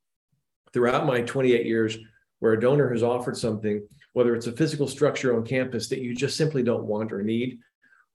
throughout 0.72 1.06
my 1.06 1.22
28 1.22 1.66
years 1.66 1.98
where 2.38 2.52
a 2.52 2.60
donor 2.60 2.90
has 2.90 3.02
offered 3.02 3.36
something, 3.36 3.86
whether 4.12 4.34
it's 4.34 4.46
a 4.46 4.52
physical 4.52 4.86
structure 4.86 5.36
on 5.36 5.44
campus 5.44 5.88
that 5.88 6.00
you 6.00 6.14
just 6.14 6.36
simply 6.36 6.62
don't 6.62 6.84
want 6.84 7.12
or 7.12 7.22
need, 7.22 7.58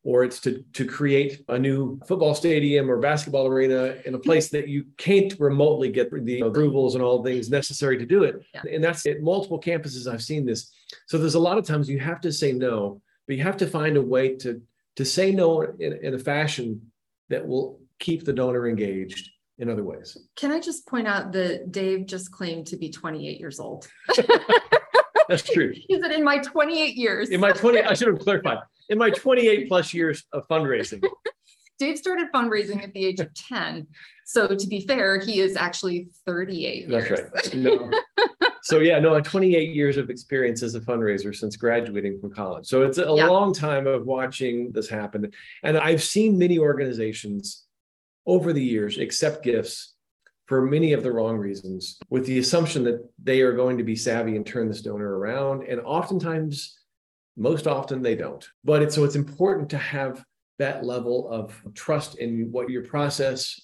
or 0.04 0.24
it's 0.24 0.40
to, 0.42 0.64
to 0.74 0.86
create 0.86 1.44
a 1.50 1.60
new 1.60 2.00
football 2.08 2.36
stadium 2.36 2.90
or 2.90 2.98
basketball 2.98 3.48
arena 3.48 3.96
in 4.06 4.14
a 4.14 4.20
place 4.20 4.50
that 4.50 4.68
you 4.68 4.86
can't 4.98 5.34
remotely 5.40 5.90
get 5.90 6.12
the 6.24 6.42
approvals 6.42 6.96
and 6.96 7.04
all 7.04 7.24
things 7.24 7.50
necessary 7.50 7.98
to 7.98 8.06
do 8.06 8.24
it. 8.24 8.42
Yeah. 8.54 8.64
And 8.72 8.84
that's 8.84 9.06
at 9.06 9.22
multiple 9.22 9.60
campuses 9.60 10.12
I've 10.12 10.24
seen 10.24 10.46
this. 10.46 10.72
So 11.08 11.18
there's 11.18 11.36
a 11.36 11.40
lot 11.40 11.58
of 11.58 11.66
times 11.66 11.90
you 11.90 12.00
have 12.00 12.22
to 12.22 12.32
say 12.32 12.52
no 12.52 13.02
but 13.28 13.36
you 13.36 13.44
have 13.44 13.58
to 13.58 13.68
find 13.68 13.98
a 13.98 14.02
way 14.02 14.36
to 14.38 14.62
to 14.96 15.06
say 15.06 15.32
no 15.32 15.62
in, 15.62 15.94
in 16.02 16.14
a 16.14 16.20
fashion 16.20 16.92
that 17.30 17.48
will 17.48 17.80
keep 18.00 18.26
the 18.26 18.34
donor 18.34 18.68
engaged 18.68 19.32
in 19.58 19.70
other 19.70 19.84
ways. 19.84 20.18
Can 20.36 20.52
I 20.52 20.60
just 20.60 20.86
point 20.88 21.08
out 21.08 21.32
that 21.32 21.72
Dave 21.72 22.06
just 22.06 22.32
claimed 22.32 22.68
to 22.68 22.78
be 22.78 22.90
28 22.90 23.40
years 23.40 23.60
old? 23.60 23.88
That's 25.30 25.44
true. 25.44 25.74
He 25.88 26.00
said, 26.02 26.12
in 26.12 26.24
my 26.24 26.38
28 26.40 26.96
years. 26.96 27.30
In 27.30 27.40
my 27.40 27.52
20, 27.52 27.82
I 27.82 27.94
should 27.94 28.10
have 28.10 28.20
clarified. 28.20 28.60
In 28.90 28.98
my 28.98 29.10
28 29.10 29.68
plus 29.68 29.94
years 29.94 30.26
of 30.34 30.48
fundraising. 30.48 31.04
Dave 31.80 31.98
started 31.98 32.28
fundraising 32.34 32.84
at 32.84 32.94
the 32.94 33.06
age 33.06 33.20
of 33.20 33.34
10. 33.34 33.88
So 34.26 34.48
to 34.48 34.68
be 34.68 34.86
fair, 34.88 35.20
he 35.20 35.40
is 35.40 35.56
actually 35.56 36.08
38. 36.26 36.90
That's 36.90 37.10
years. 37.10 37.32
right. 37.34 37.54
No, 37.56 37.92
so 38.64 38.80
yeah, 38.80 39.00
no, 39.00 39.20
28 39.20 39.76
years 39.76 39.98
of 39.98 40.10
experience 40.10 40.64
as 40.64 40.76
a 40.76 40.80
fundraiser 40.80 41.36
since 41.36 41.58
graduating 41.58 42.20
from 42.20 42.34
college. 42.34 42.66
So 42.66 42.84
it's 42.84 42.98
a 42.98 43.14
yeah. 43.16 43.28
long 43.28 43.54
time 43.54 43.88
of 43.88 44.06
watching 44.06 44.72
this 44.72 44.90
happen. 44.90 45.32
And 45.64 45.78
I've 45.78 46.02
seen 46.02 46.38
many 46.38 46.58
organizations 46.58 47.66
over 48.26 48.54
the 48.54 48.64
years 48.64 48.98
accept 48.98 49.44
gifts 49.44 49.96
for 50.46 50.62
many 50.62 50.94
of 50.94 51.04
the 51.04 51.12
wrong 51.12 51.38
reasons 51.38 51.98
with 52.10 52.26
the 52.26 52.40
assumption 52.40 52.84
that 52.86 53.06
they 53.22 53.42
are 53.42 53.54
going 53.54 53.78
to 53.78 53.84
be 53.84 53.96
savvy 53.96 54.36
and 54.36 54.46
turn 54.46 54.68
this 54.70 54.82
donor 54.82 55.18
around. 55.18 55.64
And 55.64 55.82
oftentimes, 55.82 56.80
most 57.36 57.68
often 57.68 58.02
they 58.02 58.16
don't. 58.16 58.48
But 58.64 58.82
it's 58.82 58.96
so 58.96 59.04
it's 59.04 59.16
important 59.16 59.70
to 59.72 59.78
have 59.78 60.24
that 60.60 60.86
level 60.86 61.30
of 61.30 61.60
trust 61.74 62.18
in 62.20 62.52
what 62.52 62.70
your 62.70 62.84
process 62.84 63.60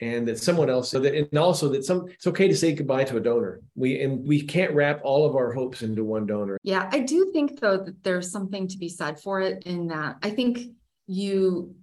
and 0.00 0.26
that 0.26 0.38
someone 0.38 0.68
else 0.68 0.90
so 0.90 0.98
that 0.98 1.14
and 1.14 1.38
also 1.38 1.68
that 1.68 1.84
some 1.84 2.08
it's 2.08 2.26
okay 2.26 2.48
to 2.48 2.56
say 2.56 2.72
goodbye 2.72 3.04
to 3.04 3.16
a 3.16 3.20
donor. 3.20 3.60
We 3.76 4.02
and 4.02 4.26
we 4.26 4.42
can't 4.42 4.74
wrap 4.74 5.00
all 5.04 5.24
of 5.24 5.36
our 5.36 5.52
hopes 5.52 5.82
into 5.82 6.04
one 6.04 6.26
donor. 6.26 6.58
Yeah 6.62 6.88
i 6.92 6.98
do 6.98 7.30
think 7.32 7.60
though 7.60 7.78
that 7.78 8.02
there's 8.02 8.30
something 8.30 8.66
to 8.68 8.78
be 8.78 8.88
said 8.88 9.20
for 9.20 9.40
it 9.40 9.62
in 9.64 9.86
that 9.88 10.16
i 10.22 10.30
think 10.30 10.58
you 11.06 11.74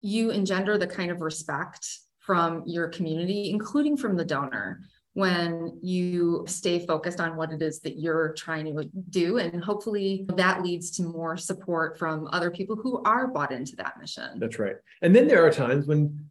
you 0.00 0.30
engender 0.30 0.78
the 0.78 0.86
kind 0.86 1.10
of 1.10 1.20
respect 1.20 1.86
from 2.20 2.62
your 2.66 2.88
community 2.88 3.50
including 3.50 3.96
from 3.96 4.16
the 4.16 4.24
donor 4.24 4.80
when 5.14 5.78
you 5.80 6.44
stay 6.46 6.84
focused 6.84 7.20
on 7.20 7.36
what 7.36 7.52
it 7.52 7.62
is 7.62 7.80
that 7.80 7.98
you're 7.98 8.32
trying 8.32 8.66
to 8.66 8.90
do. 9.10 9.38
And 9.38 9.62
hopefully 9.62 10.26
that 10.34 10.62
leads 10.62 10.90
to 10.92 11.04
more 11.04 11.36
support 11.36 11.98
from 11.98 12.28
other 12.32 12.50
people 12.50 12.74
who 12.74 13.00
are 13.04 13.28
bought 13.28 13.52
into 13.52 13.76
that 13.76 13.94
mission. 14.00 14.38
That's 14.40 14.58
right. 14.58 14.74
And 15.02 15.14
then 15.14 15.28
there 15.28 15.46
are 15.46 15.52
times 15.52 15.86
when 15.86 16.30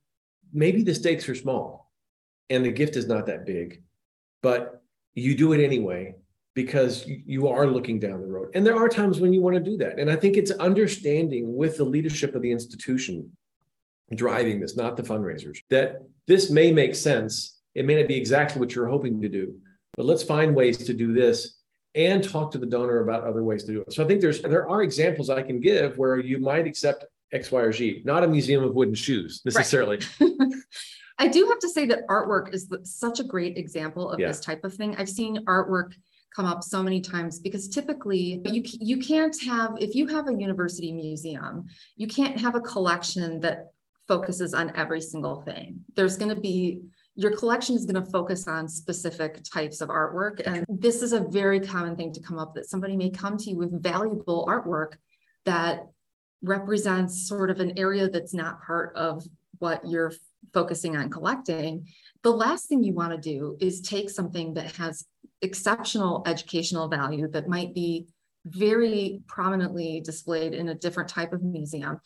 maybe 0.54 0.84
the 0.84 0.94
stakes 0.94 1.28
are 1.30 1.36
small 1.36 1.92
and 2.50 2.66
the 2.66 2.72
gift 2.72 2.98
is 2.98 3.08
not 3.08 3.26
that 3.28 3.46
big, 3.46 3.82
but 4.42 4.84
you 5.14 5.34
do 5.36 5.54
it 5.54 5.64
anyway 5.64 6.16
because 6.54 7.06
you 7.08 7.48
are 7.48 7.66
looking 7.66 8.00
down 8.00 8.20
the 8.20 8.28
road. 8.28 8.50
And 8.54 8.66
there 8.66 8.76
are 8.76 8.90
times 8.90 9.20
when 9.20 9.32
you 9.32 9.42
want 9.42 9.56
to 9.56 9.64
do 9.64 9.78
that. 9.78 9.98
And 9.98 10.12
I 10.12 10.18
think 10.18 10.36
it's 10.36 10.52
understanding 10.52 11.56
with 11.56 11.78
the 11.78 11.86
leadership 11.86 12.36
of 12.36 12.42
the 12.42 12.52
institution 12.52 13.32
driving 14.14 14.60
this, 14.60 14.76
not 14.76 14.98
the 14.98 15.04
fundraisers, 15.04 15.60
that 15.70 16.02
this 16.28 16.52
may 16.52 16.72
make 16.72 16.94
sense 16.94 17.62
it 17.76 17.86
may 17.86 17.96
not 17.96 18.08
be 18.08 18.16
exactly 18.16 18.60
what 18.60 18.76
you're 18.76 18.88
hoping 18.88 19.22
to 19.22 19.30
do, 19.30 19.56
but 19.96 20.06
let's 20.06 20.24
find 20.24 20.56
ways 20.56 20.78
to 20.78 20.94
do 20.94 21.14
this 21.14 21.58
and 21.96 22.24
talk 22.24 22.52
to 22.52 22.58
the 22.58 22.66
donor 22.66 23.02
about 23.02 23.24
other 23.24 23.44
ways 23.44 23.64
to 23.66 23.72
do 23.74 23.82
it. 23.82 23.94
So 23.94 24.04
I 24.04 24.08
think 24.08 24.22
there's 24.22 24.42
there 24.42 24.68
are 24.70 24.82
examples 24.82 25.30
I 25.30 25.44
can 25.44 25.60
give 25.60 25.98
where 25.98 26.18
you 26.18 26.40
might 26.40 26.68
accept 26.68 27.06
X, 27.32 27.52
Y, 27.52 27.62
or 27.62 27.72
Z, 27.72 28.02
not 28.06 28.24
a 28.24 28.28
museum 28.28 28.64
of 28.64 28.74
wooden 28.74 28.96
shoes 28.96 29.42
necessarily. 29.46 30.00
Right. 30.20 30.32
I 31.20 31.28
do 31.28 31.46
have 31.46 31.60
to 31.60 31.70
say 31.70 31.86
that 31.88 32.08
artwork 32.08 32.54
is 32.54 32.68
such 32.84 33.20
a 33.20 33.24
great 33.24 33.58
example 33.58 34.10
of 34.10 34.20
yeah. 34.20 34.28
this 34.28 34.40
type 34.40 34.64
of 34.64 34.74
thing. 34.74 34.96
I've 34.98 35.10
seen 35.10 35.46
artwork 35.46 35.94
come 36.36 36.46
up 36.46 36.64
so 36.64 36.82
many 36.82 37.00
times 37.00 37.40
because 37.40 37.68
typically 37.68 38.42
you 38.46 38.64
you 38.66 38.98
can't 38.98 39.40
have 39.44 39.76
if 39.80 39.94
you 39.94 40.08
have 40.08 40.28
a 40.28 40.34
university 40.34 40.92
museum, 40.92 41.66
you 41.96 42.08
can't 42.08 42.40
have 42.40 42.56
a 42.56 42.62
collection 42.62 43.40
that 43.42 43.74
focuses 44.08 44.54
on 44.54 44.76
every 44.76 45.02
single 45.02 45.42
thing. 45.42 45.80
There's 45.96 46.18
going 46.18 46.34
to 46.34 46.42
be 46.42 46.82
your 47.16 47.36
collection 47.36 47.76
is 47.76 47.86
going 47.86 48.04
to 48.04 48.12
focus 48.12 48.48
on 48.48 48.68
specific 48.68 49.42
types 49.44 49.82
of 49.82 49.90
artwork. 49.90 50.42
And 50.46 50.66
this 50.68 51.02
is 51.02 51.14
a 51.14 51.20
very 51.20 51.60
common 51.60 51.96
thing 51.96 52.12
to 52.14 52.22
come 52.22 52.40
up 52.40 52.56
that 52.56 52.70
somebody 52.70 52.98
may 52.98 53.12
come 53.12 53.38
to 53.38 53.50
you 53.52 53.58
with 53.58 53.84
valuable 53.84 54.46
artwork 54.48 54.94
that 55.46 55.88
represents 56.42 57.28
sort 57.28 57.50
of 57.50 57.60
an 57.60 57.78
area 57.78 58.10
that's 58.10 58.34
not 58.34 58.64
part 58.64 58.96
of 58.96 59.24
what 59.60 59.82
you're 59.88 60.12
focusing 60.54 60.98
on 60.98 61.10
collecting. 61.10 61.88
The 62.24 62.32
last 62.32 62.68
thing 62.68 62.84
you 62.84 62.94
want 62.94 63.12
to 63.12 63.18
do 63.18 63.58
is 63.60 63.82
take 63.82 64.10
something 64.10 64.56
that 64.56 64.76
has 64.76 65.06
exceptional 65.42 66.24
educational 66.26 66.88
value 66.88 67.28
that 67.30 67.48
might 67.48 67.74
be 67.74 68.08
very 68.46 69.22
prominently 69.28 70.02
displayed 70.04 70.54
in 70.54 70.70
a 70.70 70.76
different 70.76 71.10
type 71.10 71.32
of 71.32 71.44
museum 71.44 72.00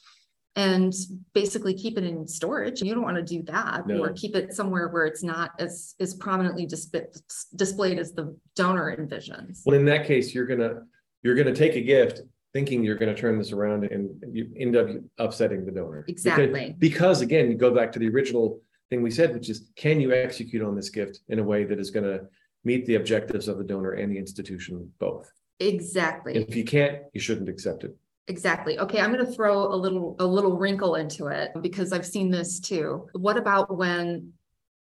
and 0.57 0.93
basically 1.33 1.73
keep 1.75 1.97
it 1.97 2.03
in 2.03 2.27
storage. 2.27 2.81
You 2.81 2.93
don't 2.93 3.03
want 3.03 3.15
to 3.15 3.23
do 3.23 3.43
that 3.43 3.87
no. 3.87 3.99
or 3.99 4.11
keep 4.11 4.35
it 4.35 4.53
somewhere 4.53 4.89
where 4.89 5.05
it's 5.05 5.23
not 5.23 5.51
as 5.59 5.95
as 5.99 6.15
prominently 6.15 6.65
displayed 6.65 7.99
as 7.99 8.11
the 8.11 8.35
donor 8.55 8.95
envisions. 8.97 9.61
Well, 9.65 9.77
in 9.77 9.85
that 9.85 10.05
case, 10.05 10.33
you're 10.33 10.47
gonna 10.47 10.81
you're 11.21 11.35
gonna 11.35 11.55
take 11.55 11.75
a 11.75 11.81
gift 11.81 12.21
thinking 12.53 12.83
you're 12.83 12.95
going 12.95 13.13
to 13.13 13.21
turn 13.21 13.37
this 13.37 13.51
around 13.51 13.83
and 13.83 14.09
you 14.31 14.49
end 14.57 14.75
up 14.75 14.87
upsetting 15.19 15.65
the 15.65 15.71
donor. 15.71 16.05
Exactly. 16.07 16.73
Because, 16.79 16.79
because 16.79 17.21
again, 17.21 17.51
you 17.51 17.57
go 17.57 17.71
back 17.71 17.91
to 17.91 17.99
the 17.99 18.07
original 18.07 18.61
thing 18.89 19.03
we 19.03 19.11
said, 19.11 19.33
which 19.33 19.49
is 19.49 19.69
can 19.75 19.99
you 19.99 20.11
execute 20.13 20.63
on 20.63 20.75
this 20.75 20.89
gift 20.89 21.19
in 21.27 21.39
a 21.39 21.43
way 21.43 21.65
that 21.65 21.77
is 21.77 21.91
going 21.91 22.05
to 22.05 22.25
meet 22.63 22.85
the 22.85 22.95
objectives 22.95 23.47
of 23.47 23.57
the 23.57 23.63
donor 23.63 23.91
and 23.91 24.11
the 24.11 24.17
institution 24.17 24.91
both? 24.97 25.31
Exactly. 25.59 26.35
If 26.35 26.55
you 26.55 26.63
can't, 26.63 27.03
you 27.13 27.19
shouldn't 27.19 27.49
accept 27.49 27.83
it. 27.83 27.95
Exactly. 28.27 28.77
Okay, 28.77 28.99
I'm 28.99 29.13
going 29.13 29.25
to 29.25 29.31
throw 29.31 29.73
a 29.73 29.75
little 29.75 30.15
a 30.19 30.25
little 30.25 30.57
wrinkle 30.57 30.95
into 30.95 31.27
it 31.27 31.51
because 31.61 31.93
I've 31.93 32.05
seen 32.05 32.29
this 32.29 32.59
too. 32.59 33.07
What 33.13 33.37
about 33.37 33.75
when 33.75 34.33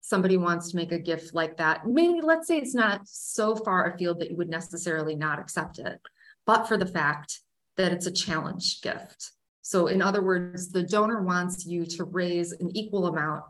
somebody 0.00 0.38
wants 0.38 0.70
to 0.70 0.76
make 0.76 0.92
a 0.92 0.98
gift 0.98 1.34
like 1.34 1.58
that? 1.58 1.86
Maybe 1.86 2.20
let's 2.22 2.48
say 2.48 2.56
it's 2.56 2.74
not 2.74 3.02
so 3.04 3.54
far 3.54 3.90
afield 3.90 4.20
that 4.20 4.30
you 4.30 4.36
would 4.36 4.48
necessarily 4.48 5.14
not 5.14 5.38
accept 5.38 5.78
it, 5.78 6.00
but 6.46 6.66
for 6.66 6.78
the 6.78 6.86
fact 6.86 7.40
that 7.76 7.92
it's 7.92 8.06
a 8.06 8.12
challenge 8.12 8.80
gift. 8.80 9.32
So 9.60 9.88
in 9.88 10.00
other 10.00 10.22
words, 10.22 10.70
the 10.70 10.82
donor 10.82 11.22
wants 11.22 11.66
you 11.66 11.84
to 11.84 12.04
raise 12.04 12.52
an 12.52 12.74
equal 12.74 13.06
amount 13.06 13.44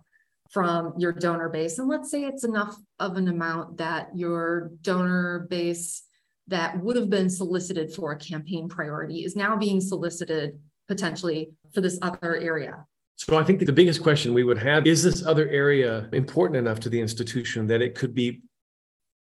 from 0.50 0.94
your 0.98 1.12
donor 1.12 1.48
base. 1.48 1.78
And 1.78 1.88
let's 1.88 2.10
say 2.10 2.24
it's 2.24 2.44
enough 2.44 2.76
of 2.98 3.16
an 3.16 3.28
amount 3.28 3.78
that 3.78 4.08
your 4.14 4.70
donor 4.82 5.46
base 5.50 6.02
that 6.48 6.78
would 6.82 6.96
have 6.96 7.08
been 7.08 7.30
solicited 7.30 7.92
for 7.92 8.12
a 8.12 8.18
campaign 8.18 8.68
priority 8.68 9.24
is 9.24 9.34
now 9.34 9.56
being 9.56 9.80
solicited 9.80 10.58
potentially 10.88 11.50
for 11.72 11.80
this 11.80 11.98
other 12.02 12.36
area. 12.36 12.84
So 13.16 13.36
I 13.38 13.44
think 13.44 13.64
the 13.64 13.72
biggest 13.72 14.02
question 14.02 14.34
we 14.34 14.44
would 14.44 14.58
have 14.58 14.86
is 14.86 15.02
this 15.02 15.24
other 15.24 15.48
area 15.48 16.08
important 16.12 16.56
enough 16.56 16.80
to 16.80 16.88
the 16.88 17.00
institution 17.00 17.66
that 17.68 17.80
it 17.80 17.94
could 17.94 18.14
be 18.14 18.42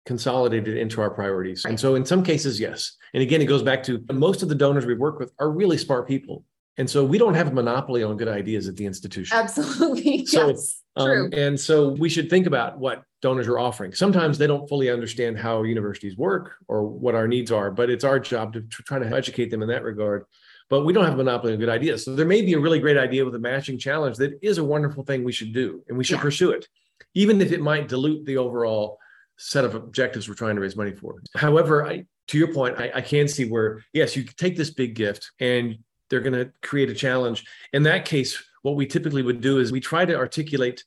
consolidated 0.06 0.76
into 0.76 1.00
our 1.00 1.10
priorities? 1.10 1.64
Right. 1.64 1.70
And 1.70 1.80
so 1.80 1.96
in 1.96 2.06
some 2.06 2.22
cases, 2.22 2.58
yes. 2.58 2.96
And 3.14 3.22
again, 3.22 3.42
it 3.42 3.46
goes 3.46 3.62
back 3.62 3.82
to 3.84 4.02
most 4.12 4.42
of 4.42 4.48
the 4.48 4.54
donors 4.54 4.86
we 4.86 4.94
work 4.94 5.18
with 5.18 5.32
are 5.38 5.50
really 5.50 5.76
smart 5.76 6.08
people. 6.08 6.44
And 6.80 6.88
so 6.88 7.04
we 7.04 7.18
don't 7.18 7.34
have 7.34 7.48
a 7.48 7.52
monopoly 7.52 8.02
on 8.02 8.16
good 8.16 8.26
ideas 8.26 8.66
at 8.66 8.74
the 8.74 8.86
institution. 8.86 9.36
Absolutely. 9.36 10.26
So, 10.26 10.48
yes. 10.48 10.82
True. 10.98 11.26
Um, 11.26 11.32
and 11.34 11.60
so 11.60 11.90
we 11.90 12.08
should 12.08 12.30
think 12.30 12.46
about 12.46 12.78
what 12.78 13.02
donors 13.20 13.48
are 13.48 13.58
offering. 13.58 13.92
Sometimes 13.92 14.38
they 14.38 14.46
don't 14.46 14.66
fully 14.66 14.88
understand 14.88 15.38
how 15.38 15.62
universities 15.62 16.16
work 16.16 16.54
or 16.68 16.84
what 16.84 17.14
our 17.14 17.28
needs 17.28 17.52
are, 17.52 17.70
but 17.70 17.90
it's 17.90 18.02
our 18.02 18.18
job 18.18 18.54
to, 18.54 18.62
to 18.62 18.82
try 18.84 18.98
to 18.98 19.06
educate 19.14 19.50
them 19.50 19.60
in 19.60 19.68
that 19.68 19.82
regard. 19.82 20.24
But 20.70 20.86
we 20.86 20.94
don't 20.94 21.04
have 21.04 21.14
a 21.14 21.18
monopoly 21.18 21.52
on 21.52 21.58
good 21.58 21.68
ideas. 21.68 22.06
So 22.06 22.14
there 22.14 22.24
may 22.24 22.40
be 22.40 22.54
a 22.54 22.58
really 22.58 22.78
great 22.78 22.96
idea 22.96 23.26
with 23.26 23.34
a 23.34 23.38
matching 23.38 23.76
challenge 23.76 24.16
that 24.16 24.38
is 24.40 24.56
a 24.56 24.64
wonderful 24.64 25.04
thing 25.04 25.22
we 25.22 25.32
should 25.32 25.52
do, 25.52 25.84
and 25.88 25.98
we 25.98 26.04
should 26.04 26.16
yeah. 26.16 26.22
pursue 26.22 26.50
it, 26.52 26.66
even 27.14 27.42
if 27.42 27.52
it 27.52 27.60
might 27.60 27.88
dilute 27.88 28.24
the 28.24 28.38
overall 28.38 28.98
set 29.36 29.66
of 29.66 29.74
objectives 29.74 30.30
we're 30.30 30.34
trying 30.34 30.54
to 30.54 30.62
raise 30.62 30.76
money 30.76 30.92
for. 30.92 31.16
However, 31.36 31.86
I, 31.86 32.06
to 32.28 32.38
your 32.38 32.54
point, 32.54 32.80
I, 32.80 32.90
I 32.94 33.00
can 33.02 33.28
see 33.28 33.44
where, 33.44 33.84
yes, 33.92 34.16
you 34.16 34.22
take 34.24 34.56
this 34.56 34.70
big 34.70 34.94
gift 34.94 35.30
and 35.40 35.76
they're 36.10 36.20
going 36.20 36.34
to 36.34 36.52
create 36.62 36.90
a 36.90 36.94
challenge. 36.94 37.46
In 37.72 37.84
that 37.84 38.04
case, 38.04 38.42
what 38.62 38.76
we 38.76 38.86
typically 38.86 39.22
would 39.22 39.40
do 39.40 39.58
is 39.58 39.72
we 39.72 39.80
try 39.80 40.04
to 40.04 40.16
articulate 40.16 40.84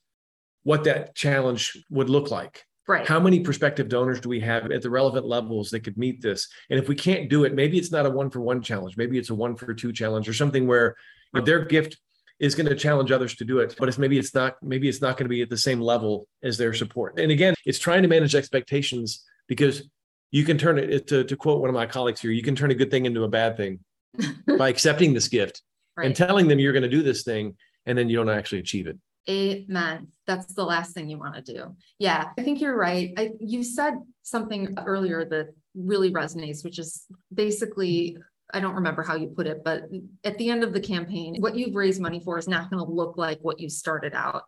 what 0.64 0.84
that 0.84 1.16
challenge 1.16 1.78
would 1.90 2.10
look 2.10 2.30
like. 2.30 2.66
Right. 2.86 3.08
How 3.08 3.20
many 3.20 3.40
prospective 3.40 3.88
donors 3.88 4.20
do 4.20 4.28
we 4.28 4.42
have 4.42 4.70
at 4.70 4.82
the 4.82 4.90
relevant 4.90 5.26
levels 5.26 5.70
that 5.70 5.86
could 5.86 5.98
meet 5.98 6.22
this? 6.22 6.50
And 6.70 6.78
if 6.78 6.90
we 6.90 6.96
can't 6.96 7.30
do 7.30 7.46
it, 7.46 7.56
maybe 7.56 7.78
it's 7.78 7.94
not 7.94 8.06
a 8.06 8.10
one 8.10 8.30
for 8.30 8.42
one 8.42 8.62
challenge. 8.62 8.98
Maybe 8.98 9.18
it's 9.18 9.30
a 9.30 9.36
one 9.36 9.56
for 9.56 9.74
two 9.74 9.94
challenge 9.94 10.28
or 10.28 10.34
something 10.34 10.68
where 10.68 10.96
their 11.34 11.64
gift 11.64 11.98
is 12.40 12.56
going 12.56 12.68
to 12.68 12.76
challenge 12.76 13.10
others 13.10 13.36
to 13.36 13.46
do 13.46 13.60
it, 13.60 13.76
but 13.80 13.88
it's 13.88 13.98
maybe 13.98 14.18
it's 14.18 14.36
not 14.36 14.62
maybe 14.62 14.90
it's 14.90 15.02
not 15.02 15.16
going 15.16 15.26
to 15.26 15.30
be 15.30 15.42
at 15.42 15.50
the 15.50 15.58
same 15.58 15.80
level 15.80 16.28
as 16.44 16.58
their 16.58 16.74
support. 16.74 17.18
And 17.18 17.32
again, 17.32 17.54
it's 17.66 17.80
trying 17.80 18.02
to 18.02 18.10
manage 18.10 18.36
expectations 18.36 19.24
because 19.48 19.84
you 20.32 20.44
can 20.44 20.58
turn 20.58 20.78
it 20.78 21.08
to, 21.08 21.24
to 21.24 21.36
quote 21.38 21.62
one 21.62 21.70
of 21.70 21.76
my 21.76 21.86
colleagues 21.86 22.20
here, 22.20 22.32
you 22.32 22.44
can 22.44 22.56
turn 22.56 22.72
a 22.72 22.76
good 22.76 22.92
thing 22.92 23.06
into 23.06 23.24
a 23.24 23.30
bad 23.30 23.56
thing 23.56 23.80
by 24.58 24.70
accepting 24.70 25.14
this 25.14 25.28
gift 25.28 25.62
right. 25.98 26.06
and 26.06 26.16
telling 26.16 26.48
them 26.48 26.60
you're 26.60 26.74
going 26.74 26.84
to 26.84 26.90
do 26.90 27.04
this 27.04 27.24
thing 27.24 27.56
and 27.86 27.98
then 27.98 28.10
you 28.10 28.18
don't 28.18 28.30
actually 28.30 28.60
achieve 28.60 28.88
it. 28.88 28.98
Amen. 29.30 30.08
That's 30.28 30.54
the 30.54 30.66
last 30.66 30.94
thing 30.94 31.10
you 31.10 31.18
want 31.18 31.36
to 31.36 31.54
do. 31.54 31.76
Yeah, 31.98 32.30
I 32.38 32.44
think 32.44 32.60
you're 32.60 32.78
right. 32.78 33.14
I, 33.18 33.32
you 33.40 33.64
said 33.64 33.96
something 34.22 34.76
earlier 34.86 35.24
that 35.26 35.54
really 35.76 36.12
resonates, 36.12 36.64
which 36.64 36.78
is 36.78 37.06
basically, 37.34 38.18
I 38.54 38.60
don't 38.60 38.76
remember 38.76 39.02
how 39.02 39.16
you 39.16 39.28
put 39.28 39.48
it, 39.48 39.64
but 39.64 39.84
at 40.26 40.38
the 40.38 40.50
end 40.50 40.64
of 40.64 40.74
the 40.74 40.82
campaign, 40.82 41.38
what 41.40 41.56
you've 41.56 41.76
raised 41.76 42.02
money 42.02 42.20
for 42.20 42.38
is 42.38 42.50
not 42.50 42.70
going 42.70 42.84
to 42.86 42.92
look 42.92 43.18
like 43.18 43.40
what 43.42 43.60
you 43.60 43.70
started 43.70 44.14
out. 44.14 44.44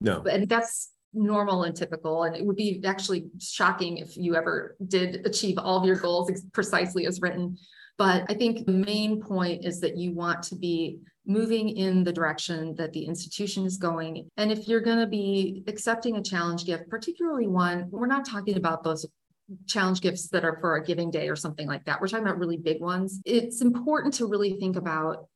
No. 0.00 0.22
And 0.22 0.48
that's 0.48 0.90
normal 1.14 1.62
and 1.62 1.74
typical. 1.74 2.24
And 2.24 2.36
it 2.36 2.44
would 2.44 2.56
be 2.56 2.82
actually 2.84 3.26
shocking 3.40 3.98
if 3.98 4.16
you 4.16 4.34
ever 4.34 4.76
did 4.86 5.26
achieve 5.26 5.58
all 5.58 5.78
of 5.78 5.84
your 5.84 5.96
goals 5.96 6.30
precisely 6.52 7.06
as 7.06 7.20
written. 7.20 7.56
But 7.98 8.24
I 8.28 8.34
think 8.34 8.64
the 8.64 8.72
main 8.72 9.20
point 9.20 9.64
is 9.64 9.80
that 9.80 9.96
you 9.96 10.12
want 10.12 10.42
to 10.44 10.56
be 10.56 11.00
moving 11.26 11.68
in 11.68 12.04
the 12.04 12.12
direction 12.12 12.74
that 12.76 12.92
the 12.92 13.04
institution 13.04 13.66
is 13.66 13.76
going. 13.76 14.30
And 14.36 14.50
if 14.50 14.66
you're 14.66 14.80
going 14.80 15.00
to 15.00 15.06
be 15.06 15.64
accepting 15.66 16.16
a 16.16 16.22
challenge 16.22 16.64
gift, 16.64 16.88
particularly 16.88 17.48
one, 17.48 17.88
we're 17.90 18.06
not 18.06 18.24
talking 18.24 18.56
about 18.56 18.82
those 18.82 19.04
challenge 19.66 20.00
gifts 20.00 20.28
that 20.28 20.44
are 20.44 20.58
for 20.60 20.76
a 20.76 20.84
giving 20.84 21.10
day 21.10 21.28
or 21.28 21.36
something 21.36 21.66
like 21.66 21.84
that. 21.84 22.00
We're 22.00 22.08
talking 22.08 22.24
about 22.24 22.38
really 22.38 22.56
big 22.56 22.80
ones. 22.80 23.20
It's 23.24 23.60
important 23.60 24.14
to 24.14 24.26
really 24.26 24.54
think 24.54 24.76
about 24.76 25.26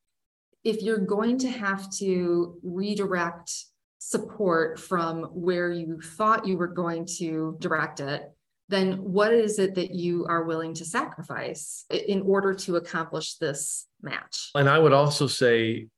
if 0.65 0.83
you're 0.83 0.99
going 0.99 1.39
to 1.39 1.51
have 1.51 1.91
to 1.99 2.59
redirect 2.63 3.53
support 3.99 4.79
from 4.79 5.25
where 5.25 5.71
you 5.71 6.01
thought 6.01 6.47
you 6.47 6.57
were 6.57 6.69
going 6.69 7.07
to 7.19 7.57
direct 7.61 8.01
it, 8.01 8.23
then 8.69 8.95
what 8.95 9.33
is 9.33 9.59
it 9.59 9.75
that 9.75 9.91
you 9.91 10.27
are 10.29 10.45
willing 10.45 10.75
to 10.75 10.85
sacrifice 10.85 11.85
in 11.91 12.23
order 12.23 12.55
to 12.55 12.77
accomplish 12.77 13.37
this 13.37 13.87
match? 14.01 14.51
And 14.55 14.69
I 14.69 14.79
would 14.79 14.93
also 14.93 15.27
say 15.27 15.89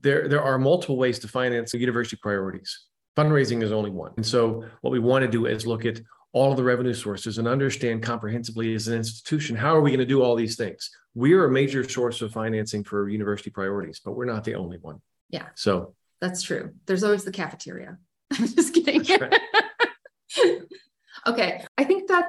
there, 0.00 0.28
there 0.28 0.42
are 0.42 0.58
multiple 0.58 0.96
ways 0.96 1.18
to 1.20 1.28
finance 1.28 1.74
university 1.74 2.18
priorities. 2.20 2.86
Fundraising 3.16 3.62
is 3.62 3.72
only 3.72 3.90
one. 3.90 4.12
And 4.16 4.26
so 4.26 4.64
what 4.80 4.90
we 4.90 4.98
want 4.98 5.24
to 5.24 5.30
do 5.30 5.46
is 5.46 5.66
look 5.66 5.84
at 5.84 6.00
all 6.32 6.52
of 6.52 6.56
the 6.56 6.62
revenue 6.62 6.94
sources 6.94 7.38
and 7.38 7.48
understand 7.48 8.02
comprehensively 8.02 8.74
as 8.74 8.88
an 8.88 8.94
institution 8.94 9.56
how 9.56 9.74
are 9.74 9.80
we 9.80 9.90
going 9.90 9.98
to 9.98 10.06
do 10.06 10.22
all 10.22 10.36
these 10.36 10.56
things 10.56 10.90
we're 11.14 11.44
a 11.44 11.50
major 11.50 11.88
source 11.88 12.22
of 12.22 12.32
financing 12.32 12.84
for 12.84 13.08
university 13.08 13.50
priorities 13.50 14.00
but 14.04 14.12
we're 14.12 14.24
not 14.24 14.44
the 14.44 14.54
only 14.54 14.78
one 14.78 15.00
yeah 15.28 15.46
so 15.54 15.94
that's 16.20 16.42
true 16.42 16.72
there's 16.86 17.02
always 17.02 17.24
the 17.24 17.32
cafeteria 17.32 17.96
i'm 18.32 18.46
just 18.46 18.72
kidding 18.72 19.02
right. 19.20 19.40
Okay 21.26 21.64
i 21.78 21.84
think 21.84 22.08
that 22.08 22.26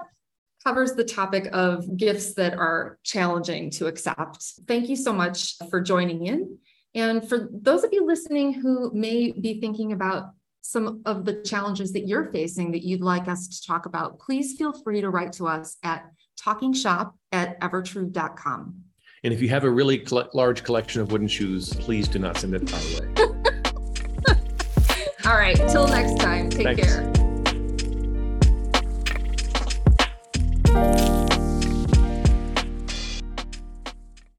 covers 0.63 0.93
the 0.93 1.03
topic 1.03 1.50
of 1.53 1.98
gifts 1.98 2.36
that 2.36 2.53
are 2.53 3.00
challenging 3.03 3.69
to 3.69 3.88
accept 3.88 4.43
thank 4.67 4.89
you 4.89 4.95
so 4.95 5.12
much 5.12 5.55
for 5.69 5.81
joining 5.81 6.25
in 6.25 6.57
and 6.93 7.27
for 7.27 7.50
those 7.51 7.83
of 7.83 7.91
you 7.93 8.05
listening 8.05 8.53
who 8.53 8.91
may 8.93 9.31
be 9.31 9.60
thinking 9.60 9.93
about 9.93 10.31
some 10.62 11.01
of 11.05 11.25
the 11.25 11.41
challenges 11.41 11.91
that 11.93 12.07
you're 12.07 12.31
facing 12.31 12.71
that 12.71 12.83
you'd 12.83 13.01
like 13.01 13.27
us 13.27 13.48
to 13.48 13.67
talk 13.67 13.86
about, 13.86 14.19
please 14.19 14.57
feel 14.57 14.71
free 14.71 15.01
to 15.01 15.10
write 15.10 15.33
to 15.33 15.48
us 15.48 15.77
at 15.83 16.05
talkingshop 16.39 17.13
at 17.31 17.60
evertrue.com. 17.62 18.75
And 19.24 19.33
if 19.33 19.41
you 19.41 19.50
have 19.50 19.63
a 19.63 19.69
really 19.69 20.03
cl- 20.05 20.29
large 20.33 20.63
collection 20.63 21.01
of 21.01 21.12
wooden 21.12 21.27
shoes, 21.27 21.74
please 21.74 22.07
do 22.07 22.19
not 22.19 22.38
send 22.38 22.55
it 22.55 22.74
our 22.74 22.79
way. 22.79 23.13
All 25.25 25.38
right. 25.38 25.55
Till 25.55 25.88
next 25.88 26.19
time. 26.19 26.50
Take 26.50 26.63
Thanks. 26.63 26.83
care. 26.83 27.21